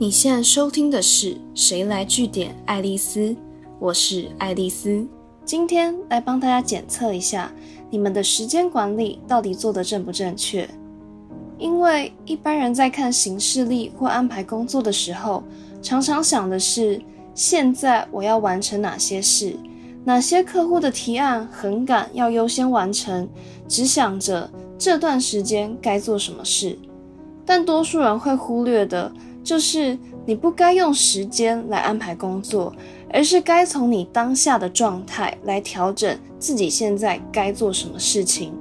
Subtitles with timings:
[0.00, 3.20] 你现在收听的是《谁来据点爱丽丝》，
[3.78, 5.06] 我是爱丽丝。
[5.44, 7.52] 今天来帮大家检测一下
[7.90, 10.66] 你们的时间管理到底做得正不正确。
[11.58, 15.44] 因为一般人在看行事历或安排工作的时候，
[15.82, 16.98] 常常想的是
[17.34, 19.54] 现在我要完成哪些事，
[20.02, 23.28] 哪些客户的提案很赶要优先完成，
[23.68, 26.78] 只想着这段时间该做什么事。
[27.44, 29.12] 但多数人会忽略的。
[29.50, 32.72] 就是你不该用时间来安排工作，
[33.12, 38.52] 而是该从你当下的状态来调整自己现在该做什么事情。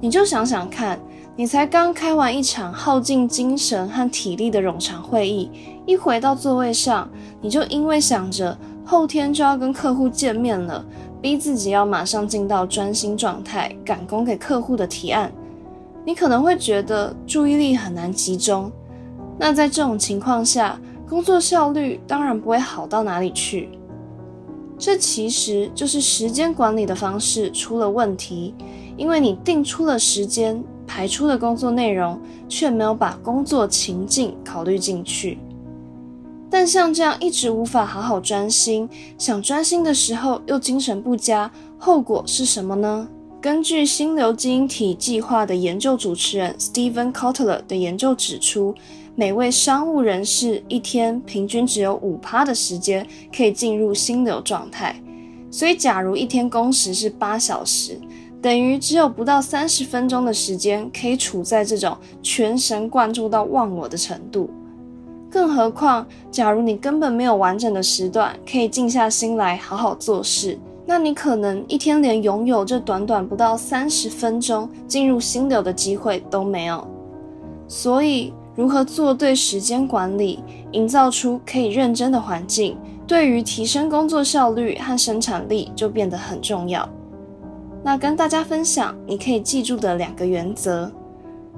[0.00, 0.96] 你就想想看，
[1.34, 5.50] 你才刚开完一场耗尽精神和体力的冗长会议，
[5.86, 7.10] 一回到座位上，
[7.40, 10.86] 你就因为想着后天就要跟客户见面了，
[11.20, 15.32] 逼自己要马上进到专心状态，赶工给客户的提案，
[16.04, 18.70] 你可能会觉得注意力很难集中。
[19.38, 23.68] 那在这种情况下，工作效率当然不会好到哪里去。
[24.78, 28.54] 这其实就是时间管理的方式出了问题，
[28.96, 35.38] 因为你定出了时间，排出了工作内容，却没有把工作情境考虑进去。
[36.50, 38.88] 但像这样一直无法好好专心，
[39.18, 43.08] 想专心的时候又精神不佳，后果是什么呢？
[43.44, 48.74] 根据心流基因体计划的研究主持人 Steven Kotler 的研究指出。
[49.16, 54.98] 每位商务人士一天平均只有五趴的时间可以进入心流状态，
[55.50, 58.00] 所以假如一天工时是八小时，
[58.40, 64.48] 等于只有不到三十分钟的时间可以处在这种全神贯注到忘我的程度。
[65.30, 76.86] 更何况，假如你根本没有完整的时段可以静下心来好好做事，那你可能一天连拥有这短短不到三十分钟进入心流的机会都没有。
[77.68, 78.32] 所以。
[78.56, 80.38] 如何做对时间管理，
[80.70, 86.88] 营造出可以认真的环境，对于提升工作效率和生产力就变得很重要。
[87.82, 90.88] 那跟大家分享你可以记住的两个原则：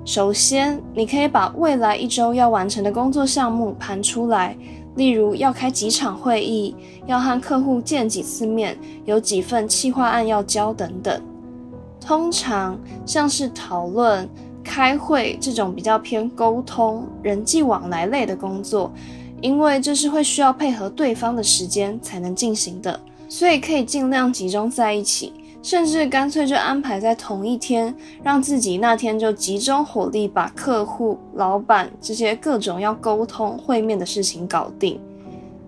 [0.07, 4.57] 首先，你可以把未来一周要完成的工作项目盘出来，
[4.97, 6.75] 例如要开几场会议，
[7.07, 11.23] 要和客户见几次面，有几份企划案要交等等。
[12.01, 14.29] 通常像是讨论。
[14.69, 18.93] 开会这种比较偏沟通、人际往来类的工作，
[19.41, 22.99] 因为这是会需要配合对方的时间才能进行的，
[23.29, 25.33] 所以可以尽量集中在一起，
[25.67, 35.01] 甚至干脆就安排在同一天，让自己那天就集中火力把客户、老板这些各种要沟通会面的事情搞定。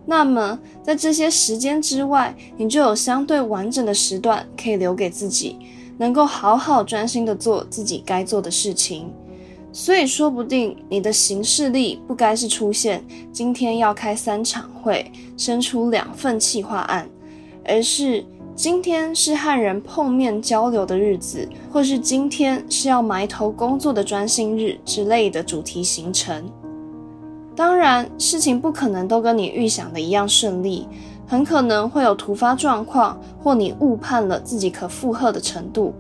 [0.07, 5.59] 那么在这些时间之外，你就有相对完整的时段可以留给自己。
[5.97, 9.13] 能够好好专心的做自己该做的事情，
[9.73, 17.11] 所以说不定你的行事力不该是出现今天要开三场会，生出两份企划案，
[17.65, 18.25] 而是
[18.59, 26.45] 今天是和人碰面交流的日子，或是今天是要埋头工作的专心日之类的主题行程。
[27.55, 30.89] 当然，事情不可能都跟你预想的一样顺利。
[31.25, 35.95] 很可能会有突发状况，或你误判了自己可负荷的程度。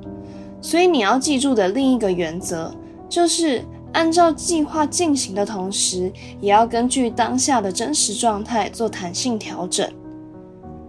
[0.61, 2.75] 所以你要记住的另一个原则，
[3.09, 9.89] 就是按照计划进行的同时，也要根据当下的真实状态做弹性调整。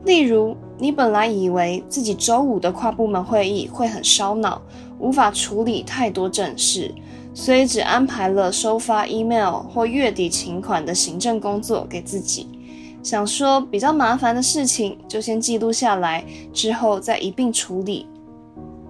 [0.05, 4.61] 例如，你本来以为自己周五的跨部门会议会很烧脑，
[4.97, 6.93] 无法处理太多正事，
[7.33, 12.47] 所以只安排了收发 email 或月底请款的行政工作给自己。
[13.03, 16.23] 想说比较麻烦的事情就先记录下来，
[16.53, 18.07] 之后再一并处理。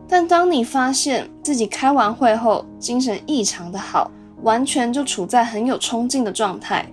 [0.08, 4.10] 但当你发现自己开完会后精神异常的好，
[4.42, 6.84] 完全就处在很有冲劲的状态，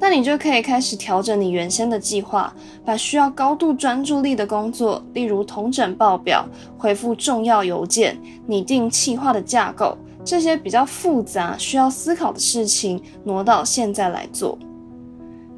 [0.00, 2.52] 那你就可以开始调整你原先的计划，
[2.84, 8.16] 把需要高度专注力的工作，例如统整报表、回复重要邮件、
[8.46, 14.58] 拟定企划的架构这些比较复杂需要思考的事情，挪到现在来做。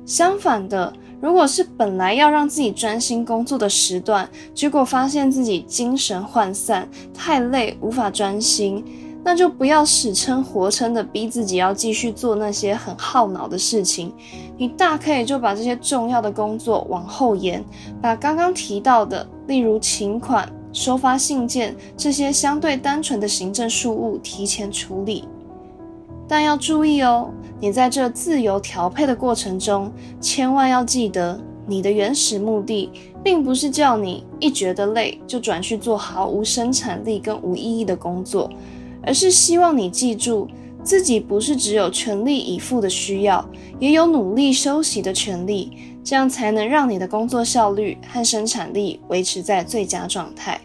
[0.06, 8.84] 相反的，如果是本来要让自己专心工作的时段，结果发现自己精神涣散、太累无法专心，
[9.22, 14.12] 那就不要死撑活撑的逼自己要继续做那些很耗脑的事情。
[14.56, 17.64] 你大可以就把这些重要的工作往后延，
[18.00, 25.28] 把刚刚提到的，例如请款、收发信件这些相对单纯的行政事务提前处理。
[26.26, 27.28] 但要注意哦，
[27.58, 32.90] 你在这自由调配的过程中，千万要记得，你的原始目的
[33.22, 38.48] 并不是叫你一觉得累就转去做毫无生产力跟无意义的工作，
[39.02, 40.48] 而是希望你记住，
[40.82, 43.44] 自己不是只有全力以赴的需要，
[43.78, 45.70] 也有努力休息的权利，
[46.02, 50.60] 这样才能让你的工作效率和生产力维持在最佳状态。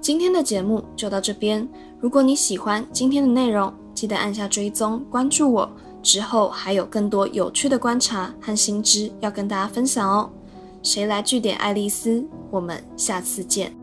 [0.00, 1.68] 今天的节目就到这边，
[2.00, 5.70] 如果你喜欢今天的内容，记得按下追踪关注我，
[6.02, 10.30] 之后还有更多有趣的观察和新知要跟大家分享哦。
[10.82, 12.24] 谁来据点爱丽丝？
[12.50, 13.77] 我们下次见。